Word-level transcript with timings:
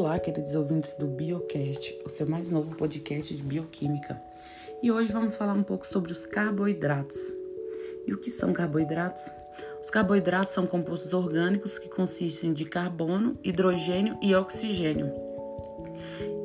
Olá, 0.00 0.16
queridos 0.16 0.54
ouvintes 0.54 0.94
do 0.94 1.08
Biocast, 1.08 2.00
o 2.06 2.08
seu 2.08 2.24
mais 2.24 2.50
novo 2.50 2.72
podcast 2.76 3.34
de 3.34 3.42
bioquímica. 3.42 4.22
E 4.80 4.92
hoje 4.92 5.12
vamos 5.12 5.34
falar 5.34 5.54
um 5.54 5.62
pouco 5.64 5.84
sobre 5.84 6.12
os 6.12 6.24
carboidratos. 6.24 7.18
E 8.06 8.14
o 8.14 8.16
que 8.16 8.30
são 8.30 8.52
carboidratos? 8.52 9.28
Os 9.82 9.90
carboidratos 9.90 10.54
são 10.54 10.68
compostos 10.68 11.12
orgânicos 11.12 11.80
que 11.80 11.88
consistem 11.88 12.52
de 12.52 12.64
carbono, 12.64 13.36
hidrogênio 13.42 14.16
e 14.22 14.32
oxigênio. 14.36 15.12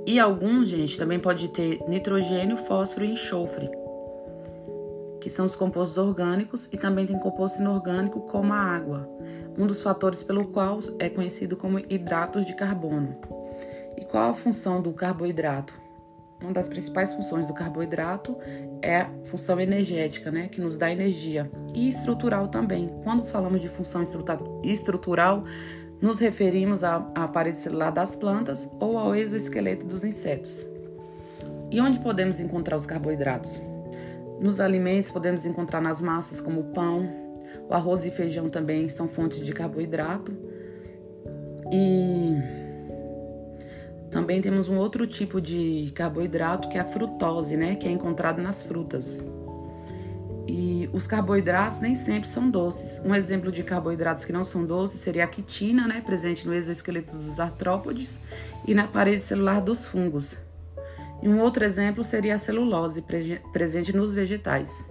E 0.08 0.20
alguns, 0.20 0.70
gente, 0.70 0.98
também 0.98 1.20
pode 1.20 1.48
ter 1.50 1.80
nitrogênio, 1.88 2.58
fósforo 2.58 3.06
e 3.06 3.12
enxofre, 3.12 3.70
que 5.22 5.30
são 5.30 5.46
os 5.46 5.56
compostos 5.56 6.00
orgânicos, 6.00 6.68
e 6.72 6.78
também 6.78 7.06
tem 7.06 7.20
composto 7.20 7.62
inorgânico 7.62 8.22
como 8.22 8.52
a 8.52 8.58
água, 8.58 9.08
um 9.56 9.68
dos 9.68 9.84
fatores 9.84 10.24
pelo 10.24 10.48
qual 10.48 10.80
é 10.98 11.08
conhecido 11.08 11.56
como 11.56 11.78
hidratos 11.78 12.46
de 12.46 12.56
carbono. 12.56 13.43
Qual 14.14 14.30
a 14.30 14.36
função 14.36 14.80
do 14.80 14.94
carboidrato? 14.94 15.74
Uma 16.40 16.54
das 16.54 16.68
principais 16.68 17.12
funções 17.12 17.48
do 17.48 17.54
carboidrato 17.56 18.38
é 18.80 18.98
a 18.98 19.10
função 19.24 19.60
energética, 19.60 20.30
né, 20.30 20.48
que 20.50 20.62
nos 20.62 20.78
dá 20.78 20.92
energia, 20.92 21.50
e 21.74 21.90
estrutural 21.90 22.48
também. 22.48 22.94
Quando 23.04 23.26
falamos 23.26 23.60
de 23.60 23.68
função 23.68 24.04
estrutural, 24.64 25.46
nos 26.00 26.20
referimos 26.20 26.84
à, 26.84 26.98
à 27.16 27.28
parede 27.28 27.58
celular 27.58 27.90
das 27.90 28.16
plantas 28.16 28.72
ou 28.80 29.00
ao 29.00 29.16
exoesqueleto 29.16 29.84
dos 29.84 30.04
insetos. 30.04 30.64
E 31.72 31.82
onde 31.82 32.00
podemos 32.00 32.40
encontrar 32.40 32.78
os 32.78 32.86
carboidratos? 32.86 33.60
Nos 34.40 34.60
alimentos 34.60 35.10
podemos 35.10 35.44
encontrar 35.44 35.82
nas 35.82 36.04
massas 36.04 36.40
como 36.40 36.62
o 36.62 36.66
pão, 36.66 37.12
o 37.68 37.74
arroz 37.74 38.06
e 38.06 38.12
feijão 38.12 38.48
também 38.48 38.88
são 38.90 39.08
fontes 39.08 39.44
de 39.44 39.54
carboidrato. 39.54 40.32
E 41.72 42.63
também 44.14 44.40
temos 44.40 44.70
um 44.70 44.78
outro 44.78 45.08
tipo 45.08 45.42
de 45.42 45.92
carboidrato 45.96 46.70
que 46.70 46.78
é 46.78 46.82
a 46.82 46.86
frutose, 46.86 47.58
né, 47.58 47.76
que 47.76 47.88
é 47.88 47.92
encontrado 47.92 48.44
nas 48.44 48.62
frutas. 48.62 49.20
E 50.48 50.88
os 50.94 51.08
carboidratos 51.08 51.80
nem 51.80 51.96
sempre 51.96 52.30
são 52.30 52.48
doces. 52.48 53.02
Um 53.04 53.16
exemplo 53.16 53.52
de 53.52 53.64
carboidratos 53.64 54.24
que 54.24 54.32
não 54.32 54.46
são 54.46 54.64
doces 54.66 55.02
seria 55.02 55.24
a 55.24 55.28
quitina, 55.28 55.88
né, 55.88 56.00
presente 56.06 56.46
no 56.46 56.54
exoesqueleto 56.54 57.18
dos 57.18 57.40
artrópodes 57.40 58.20
e 58.68 58.76
na 58.76 58.88
parede 58.88 59.24
celular 59.24 59.60
dos 59.60 59.88
fungos. 59.88 60.38
E 61.24 61.28
um 61.28 61.42
outro 61.42 61.64
exemplo 61.64 62.04
seria 62.04 62.36
a 62.36 62.38
celulose, 62.38 63.04
presente 63.52 63.96
nos 63.96 64.14
vegetais. 64.14 64.86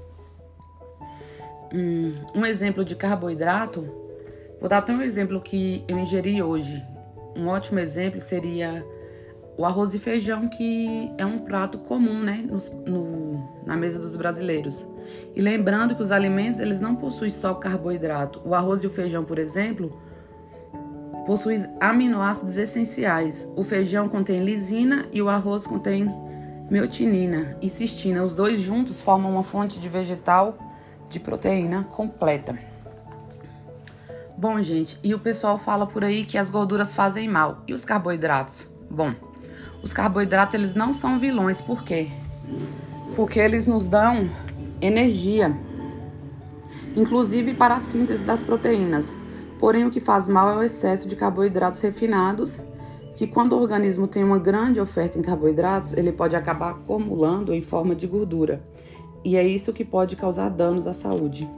Um 2.35 2.45
exemplo 2.45 2.85
de 2.85 2.97
carboidrato, 2.97 3.83
vou 4.59 4.69
dar 4.69 4.79
até 4.79 4.93
um 4.93 5.01
exemplo 5.01 5.41
que 5.41 5.85
eu 5.87 5.97
ingeri 5.97 6.43
hoje. 6.43 6.83
Um 7.37 7.47
ótimo 7.47 7.79
exemplo 7.79 8.21
seria 8.21 8.85
o 9.57 9.65
arroz 9.65 9.93
e 9.95 9.99
feijão, 9.99 10.49
que 10.49 11.13
é 11.19 11.27
um 11.27 11.39
prato 11.39 11.79
comum 11.79 12.21
né, 12.21 12.45
no, 12.87 13.49
na 13.67 13.77
mesa 13.77 13.99
dos 13.99 14.17
brasileiros. 14.17 14.87
E 15.35 15.41
lembrando 15.41 15.95
que 15.95 16.03
os 16.03 16.11
alimentos 16.11 16.59
eles 16.59 16.81
não 16.81 16.95
possuem 16.95 17.31
só 17.31 17.55
carboidrato. 17.55 18.41
O 18.45 18.55
arroz 18.55 18.83
e 18.83 18.87
o 18.87 18.91
feijão, 18.91 19.25
por 19.25 19.39
exemplo, 19.39 20.01
possuem 21.27 21.67
aminoácidos 21.81 22.57
essenciais. 22.57 23.51
O 23.55 23.63
feijão 23.63 24.09
contém 24.09 24.43
lisina 24.43 25.07
e 25.13 25.21
o 25.21 25.29
arroz 25.29 25.67
contém 25.67 26.13
meotinina 26.71 27.57
e 27.61 27.69
cistina. 27.69 28.25
Os 28.25 28.35
dois 28.35 28.61
juntos 28.61 29.01
formam 29.01 29.33
uma 29.33 29.45
fonte 29.45 29.79
de 29.79 29.89
vegetal 29.89 30.57
de 31.11 31.21
proteína 31.21 31.85
completa. 31.85 32.59
Bom, 34.37 34.61
gente, 34.63 34.99
e 35.05 35.15
o 35.15 35.19
pessoal 35.19 35.59
fala 35.59 35.87
por 35.87 36.03
aí 36.03 36.25
que 36.25 36.39
as 36.39 36.49
gorduras 36.49 36.95
fazem 36.95 37.29
mal. 37.29 37.63
E 37.69 37.75
os 37.75 37.85
carboidratos? 37.85 38.67
Bom, 38.91 39.15
os 39.83 39.93
carboidratos 39.93 40.55
eles 40.55 40.75
não 40.75 40.95
são 40.95 41.19
vilões, 41.19 41.61
por 41.61 41.83
quê? 41.83 42.09
Porque 43.17 43.39
eles 43.39 43.67
nos 43.67 43.89
dão 43.89 44.31
energia, 44.81 45.57
inclusive 46.97 47.55
para 47.55 47.77
a 47.77 47.81
síntese 47.81 48.25
das 48.25 48.43
proteínas. 48.43 49.17
Porém, 49.59 49.85
o 49.85 49.91
que 49.91 50.01
faz 50.01 50.27
mal 50.27 50.51
é 50.51 50.57
o 50.57 50.63
excesso 50.63 51.09
de 51.09 51.15
carboidratos 51.15 51.81
refinados, 51.81 52.61
que 53.17 53.27
quando 53.27 53.53
o 53.53 53.61
organismo 53.61 54.09
tem 54.09 54.25
uma 54.25 54.39
grande 54.39 54.81
oferta 54.81 55.19
em 55.19 55.23
carboidratos, 55.23 55.93
ele 55.93 56.11
pode 56.11 56.35
acabar 56.35 56.71
acumulando 56.71 57.53
em 57.53 57.63
forma 57.63 57.95
de 57.95 58.07
gordura. 58.07 58.63
E 59.25 59.37
é 59.37 59.47
isso 59.47 59.73
que 59.73 59.85
pode 59.85 60.17
causar 60.17 60.49
danos 60.49 60.87
à 60.87 60.93
saúde. 60.93 61.49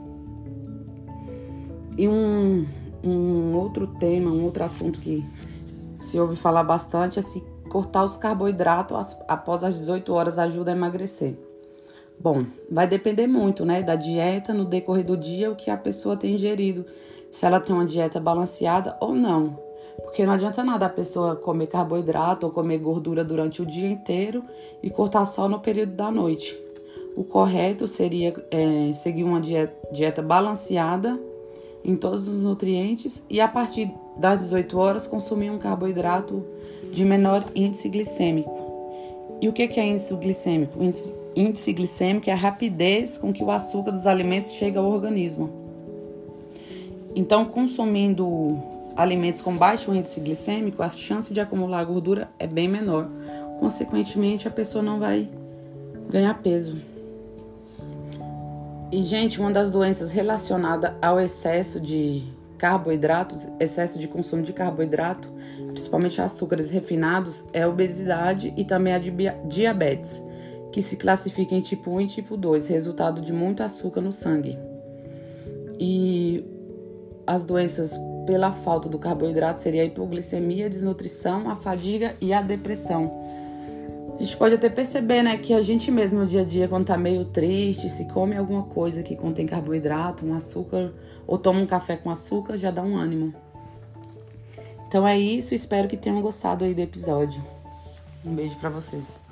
E 1.97 2.07
um, 2.07 2.65
um 3.03 3.55
outro 3.55 3.87
tema, 3.87 4.29
um 4.29 4.43
outro 4.43 4.63
assunto 4.63 4.99
que 4.99 5.25
se 5.99 6.19
ouve 6.19 6.35
falar 6.35 6.63
bastante 6.63 7.17
é 7.17 7.21
se 7.21 7.43
cortar 7.75 8.05
os 8.05 8.15
carboidratos 8.15 9.17
após 9.27 9.61
as 9.61 9.75
18 9.75 10.13
horas 10.13 10.39
ajuda 10.39 10.71
a 10.71 10.75
emagrecer. 10.77 11.35
Bom, 12.17 12.45
vai 12.71 12.87
depender 12.87 13.27
muito, 13.27 13.65
né, 13.65 13.83
da 13.83 13.95
dieta 13.95 14.53
no 14.53 14.63
decorrer 14.63 15.03
do 15.03 15.17
dia, 15.17 15.51
o 15.51 15.57
que 15.57 15.69
a 15.69 15.75
pessoa 15.75 16.15
tem 16.15 16.35
ingerido, 16.35 16.85
se 17.29 17.45
ela 17.45 17.59
tem 17.59 17.75
uma 17.75 17.85
dieta 17.85 18.17
balanceada 18.17 18.95
ou 19.01 19.13
não. 19.13 19.59
Porque 20.01 20.25
não 20.25 20.31
adianta 20.31 20.63
nada 20.63 20.85
a 20.85 20.89
pessoa 20.89 21.35
comer 21.35 21.67
carboidrato 21.67 22.45
ou 22.45 22.51
comer 22.53 22.77
gordura 22.77 23.25
durante 23.25 23.61
o 23.61 23.65
dia 23.65 23.89
inteiro 23.89 24.41
e 24.81 24.89
cortar 24.89 25.25
só 25.25 25.49
no 25.49 25.59
período 25.59 25.91
da 25.91 26.09
noite. 26.09 26.57
O 27.13 27.25
correto 27.25 27.89
seria 27.89 28.33
é, 28.51 28.93
seguir 28.93 29.25
uma 29.25 29.41
dieta, 29.41 29.75
dieta 29.91 30.21
balanceada 30.21 31.19
em 31.85 31.95
todos 31.95 32.27
os 32.27 32.41
nutrientes 32.41 33.23
e 33.29 33.39
a 33.39 33.47
partir 33.47 33.91
das 34.17 34.41
18 34.41 34.77
horas 34.77 35.05
consumir 35.05 35.51
um 35.51 35.59
carboidrato 35.59 36.43
de 36.91 37.05
menor 37.05 37.45
índice 37.53 37.87
glicêmico. 37.87 38.65
E 39.39 39.47
o 39.47 39.53
que 39.53 39.63
é 39.63 39.87
índice 39.87 40.15
glicêmico? 40.15 40.79
O 40.79 40.83
índice, 41.35 41.73
glicêmico 41.73 42.29
é 42.29 42.33
a 42.33 42.37
rapidez 42.37 43.17
com 43.17 43.31
que 43.31 43.43
o 43.43 43.51
açúcar 43.51 43.91
dos 43.91 44.07
alimentos 44.07 44.51
chega 44.53 44.79
ao 44.79 44.89
organismo. 44.89 45.49
Então, 47.15 47.45
consumindo 47.45 48.57
alimentos 48.95 49.41
com 49.41 49.55
baixo 49.55 49.93
índice 49.93 50.19
glicêmico, 50.19 50.81
a 50.81 50.89
chance 50.89 51.33
de 51.33 51.39
acumular 51.39 51.83
gordura 51.83 52.29
é 52.39 52.47
bem 52.47 52.67
menor. 52.67 53.07
Consequentemente, 53.59 54.47
a 54.47 54.51
pessoa 54.51 54.83
não 54.83 54.99
vai 54.99 55.29
ganhar 56.09 56.33
peso. 56.41 56.94
E, 58.95 59.03
gente, 59.03 59.41
uma 59.41 59.51
das 59.51 59.69
doenças 59.69 60.09
relacionada 60.09 60.95
ao 61.01 61.19
excesso 61.19 61.81
de 61.81 62.23
carboidratos, 62.57 63.45
excesso 63.59 63.99
de 63.99 64.07
consumo 64.07 64.41
de 64.41 64.53
carboidrato, 64.53 65.29
principalmente 65.73 66.21
açúcares 66.21 66.69
refinados, 66.69 67.43
é 67.51 67.63
a 67.63 67.67
obesidade 67.67 68.53
e 68.55 68.63
também 68.63 68.93
a 68.93 68.99
diabetes, 69.49 70.23
que 70.71 70.81
se 70.81 70.95
classifica 70.95 71.53
em 71.53 71.59
tipo 71.59 71.91
1 71.91 72.01
e 72.01 72.07
tipo 72.07 72.37
2, 72.37 72.67
resultado 72.67 73.19
de 73.19 73.33
muito 73.33 73.63
açúcar 73.63 73.99
no 73.99 74.13
sangue. 74.13 74.57
E 75.77 76.45
as 77.27 77.43
doenças 77.43 77.99
pela 78.25 78.53
falta 78.53 78.87
do 78.87 78.97
carboidrato 78.97 79.59
seria 79.59 79.81
a 79.81 79.85
hipoglicemia, 79.85 80.67
a 80.67 80.69
desnutrição, 80.69 81.49
a 81.49 81.57
fadiga 81.57 82.15
e 82.21 82.31
a 82.31 82.41
depressão. 82.41 83.11
A 84.17 84.23
gente 84.23 84.37
pode 84.37 84.55
até 84.55 84.69
perceber, 84.69 85.21
né, 85.21 85.37
que 85.37 85.53
a 85.53 85.61
gente 85.61 85.91
mesmo 85.91 86.21
no 86.21 86.25
dia 86.25 86.41
a 86.41 86.45
dia, 86.45 86.67
quando 86.69 86.85
tá 86.85 86.97
meio 86.97 87.25
triste, 87.25 87.89
se 87.89 88.05
come 88.05 88.35
alguma 88.37 88.63
coisa 88.63 89.03
que 89.03 89.15
contém 89.15 89.45
carboidrato, 89.45 90.25
um 90.25 90.33
açúcar, 90.33 90.93
ou 91.27 91.37
toma 91.37 91.59
um 91.59 91.67
café 91.67 91.97
com 91.97 92.09
açúcar, 92.09 92.57
já 92.57 92.71
dá 92.71 92.81
um 92.81 92.95
ânimo. 92.95 93.33
Então 94.87 95.05
é 95.05 95.17
isso, 95.17 95.53
espero 95.53 95.89
que 95.89 95.97
tenham 95.97 96.21
gostado 96.21 96.63
aí 96.63 96.73
do 96.73 96.79
episódio. 96.79 97.43
Um 98.25 98.33
beijo 98.33 98.55
para 98.55 98.69
vocês. 98.69 99.24